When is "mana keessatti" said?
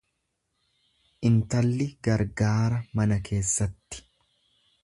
3.01-4.05